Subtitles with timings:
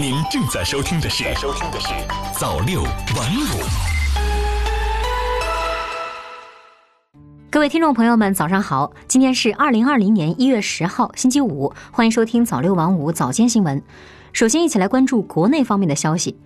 [0.00, 1.88] 您正在收听的是《收听的是
[2.38, 3.64] 早六晚五》。
[7.50, 8.92] 各位听众朋友们，早上好！
[9.08, 13.82] 今天是二零二零年一月十号，星期五，欢迎收听早六晚五早间新闻。
[14.32, 16.38] 首先，一起来关注国内方面的消息。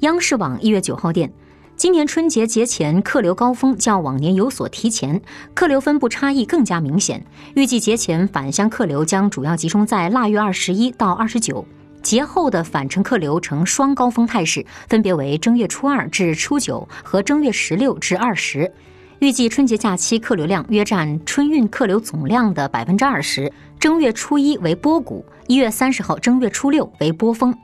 [0.00, 1.32] 央视网一月九号电。
[1.78, 5.22] 今年春节节前客流高峰较往年有所提前，
[5.54, 7.24] 客流分布差异更加明显。
[7.54, 11.64] 预计节前返乡客流将主要集中在腊月二十一到二十九，
[12.02, 18.70] 节后的返程客流呈双高峰态势，分别为正月初二至初九和正月十六至二十。
[19.18, 27.54] 预计春节假期客流量约占春运客流总量的百分之二十，正月初一为波谷，一月三十号正月初六为波峰。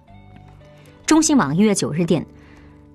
[1.07, 2.27] 中新网一月九日电。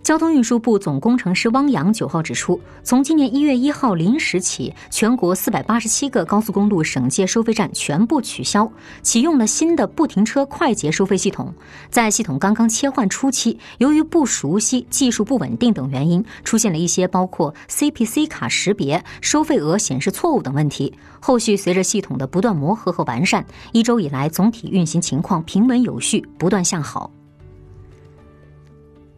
[0.03, 8.69] 交通运输部总工程师汪洋九号指出，从今年一月一号零时起，全国四百八十七个高速公路省界收费站全部取消，
[9.03, 11.53] 启用了新的不停车快捷收费系统。
[11.91, 20.93] 在系统刚刚切换初期，由于不熟悉、技术不稳定等原因，出现了一些包括 CPC 卡识别、收费额显示错误等问题。
[21.20, 27.11] 后续随着系统的不断磨合和完善，一周以来总体运行情况平稳有序，不断向好。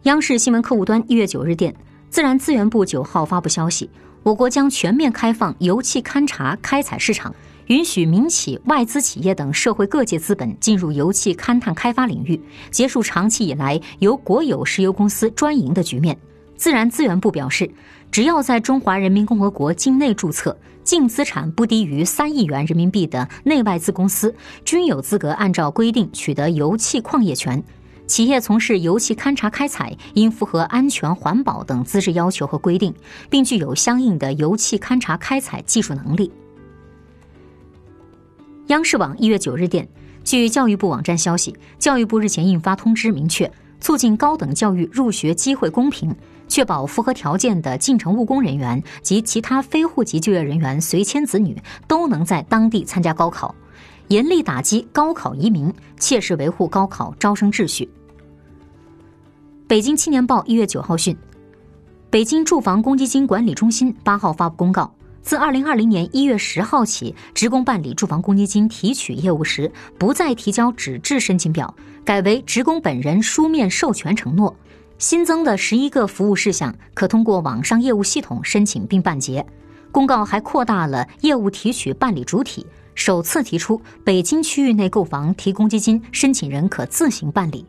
[0.04, 1.74] 央视新闻客户端一月九日电，
[2.10, 3.90] 自然资源部九号发布消息，
[4.22, 7.34] 我国将全面开放油气勘查开采市场，
[7.68, 12.38] 允许民企、外资企业等社会各界资本进入油气勘探开发领域，
[12.70, 16.20] 结束长期以来由国有石油公司专营的局面。
[16.58, 17.72] 自然资源部表示，
[18.12, 27.64] 只要在中华人民共和国境内注册、净资产不低于三亿元人民币的内外资公司，均有资格按照规定取得油气矿业权。
[28.06, 32.94] 企业从事油气勘查开采，应符合安全、环保等资质要求和规定，
[33.30, 36.32] 并具有相应的油气勘查开采技术能力。
[38.68, 39.88] 央视网一月九日电，
[40.24, 46.16] 据教育部网站消息，教育部日前印发通知，明确促进高等教育入学机会公平，
[46.48, 53.56] 确保符合条件的进城务工人员及其他非户籍就业人员随迁子女都能在当地参加高考。
[54.14, 57.90] 严厉打击高考移民，切实维护高考招生秩序。
[59.66, 61.18] 北京青年报一月九号讯，
[62.12, 64.94] 北京住房公积金管理中心八号发布公告，
[65.24, 71.74] 自二零二零年一月十号起，职工办理住房公积金提取业务时，不再提交纸质申请表，
[72.06, 74.56] 改为职工本人书面授权承诺。
[75.00, 79.44] 新增的十一个服务事项，可通过网上业务系统申请并办结。
[79.92, 82.64] 公告还扩大了业务提取办理主体。
[82.96, 87.66] 首次提出，北京区域内购房提公积金，申请人可自行办理。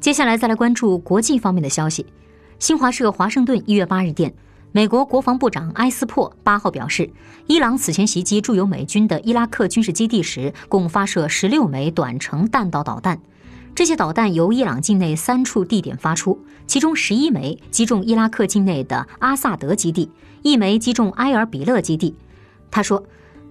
[0.00, 2.06] 接下来再来关注国际方面的消息。
[2.58, 4.34] 新华社华盛顿一月八日电，
[4.72, 7.10] 美国国防部长埃斯珀八号表示，
[7.46, 13.20] 伊朗此前袭击驻有美军的伊拉克军事基地时，共发射十六枚短程弹道导弹，
[13.74, 20.10] 这些导弹由伊朗境内三处地点发出，其中十一枚击中伊拉克境内的阿萨德基地，
[20.42, 22.14] 一枚击中埃尔比勒基地。
[22.70, 23.02] 他说。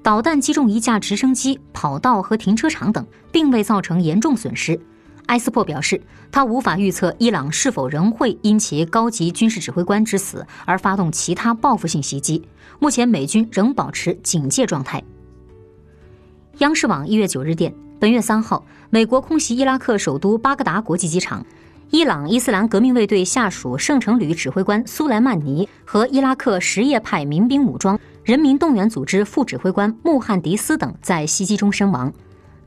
[0.01, 4.79] 导弹击中一架直升机、跑道和停车场等，并未造成严重损失。
[5.27, 6.01] 埃斯珀表示，
[6.31, 12.43] 他无法预测伊朗是否仍会因其高级军事指挥官之死而发动其他报复性袭击。
[12.79, 15.03] 目前，美军仍保持警戒状态。
[16.59, 21.45] 央视网一月九日电，本月三号，美国空袭伊拉克首都巴格达国际机场，
[21.91, 27.99] 伊朗伊斯兰革命卫队下属圣城旅指挥官苏莱曼尼和伊拉克什叶派民兵武装。
[28.29, 32.13] 人民动员组织副指挥官穆汉迪斯等在袭击中身亡。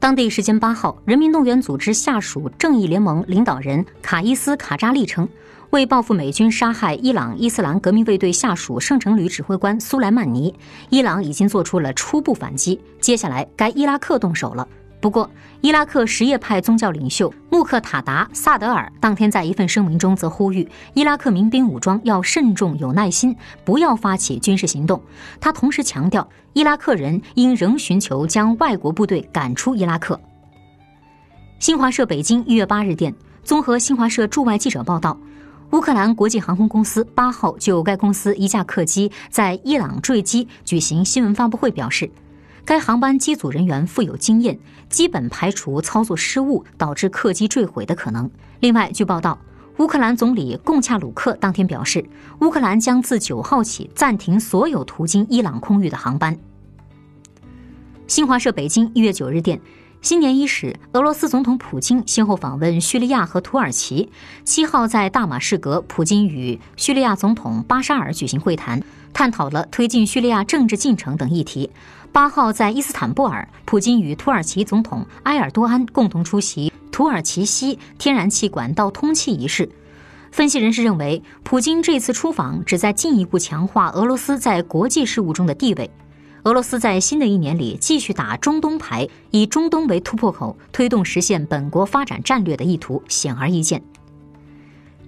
[0.00, 5.28] 当地时间八号，人民动员组织下属正义联盟领导人卡伊斯卡扎利称，
[5.71, 10.53] 为报复美军杀害伊朗伊斯兰革命卫队下属圣城旅指挥官苏莱曼尼，
[10.91, 14.67] 伊朗已经做出了初步反击，接下来该伊拉克动手了。
[15.03, 15.29] 不过，
[15.63, 25.03] 伊拉克什叶派宗教领袖穆克塔达萨德尔当天在一份声明中则呼吁伊拉克民兵武装要慎重、有耐心，不要发起军事行动。
[25.41, 30.19] 他同时强调，伊拉克人应仍寻求将外国部队赶出伊拉克。
[31.59, 33.12] 新华社北京一月八日电，
[33.43, 35.19] 综合新华社驻外记者报道，
[35.73, 42.09] 乌克兰国际航空公司八号就该公司一架客机在伊朗坠机举行新闻发布会，表示。
[42.64, 48.31] 该航班机组人员富有经验，基本排除操作失误导致客机坠毁的可能。
[48.61, 49.37] 另外，据报道，
[49.79, 52.05] 乌克兰总理贡恰鲁克当天表示，
[52.41, 56.38] 乌克兰将自九号起暂停所有途经伊朗空域的航班。
[58.06, 59.61] 新华社北京一月九日电，
[60.00, 64.11] 新年伊始，俄罗斯总统普京先后访问叙利亚和土耳其。
[64.44, 68.82] 七号在大马士革，普京与叙利亚总统巴沙尔举行会谈，
[69.12, 71.70] 探讨了推进叙利亚政治进程等议题。
[72.11, 79.69] 八号在伊斯坦布尔，普京与土耳其总统埃尔多安共同出席土耳其西天然气管道通气仪式。
[80.31, 85.91] 分析人士认为，普京这次出访旨在进一步强化俄罗斯在国际事务中的地位。
[86.44, 93.82] 俄罗斯在新的一年里继续打中东牌，以中东为突破口，推动实现本国发展战略的意图显而易见。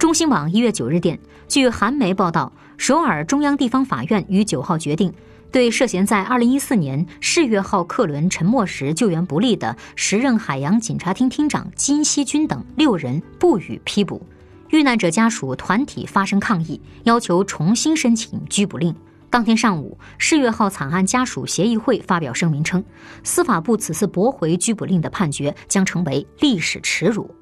[0.04, 1.18] 中新网一月九日电，
[1.48, 5.10] 据韩媒报道，首尔中央地方法院于九号决定，
[5.50, 14.20] 对涉嫌在二零一四年世越号客轮沉没时救援不力的时任海洋警察厅厅长金熙君等六人不予批捕。
[14.68, 18.94] 遇难者家属团体发生抗议，要求重新申请拘捕令。
[19.30, 22.84] 当天上午，世越号惨案家属协议会发表声明称，
[23.22, 27.34] 司法部此次驳回拘捕令的判决将成为历史耻辱。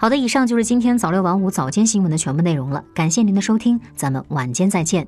[0.00, 5.06] 好的，以上就是今天早六晚五早间新闻的全部内容了，感谢您的收听，咱们晚间再见。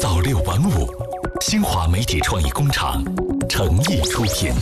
[0.00, 0.86] 早六晚五，
[1.40, 3.02] 新华媒体创意工厂
[3.48, 4.52] 诚意出品。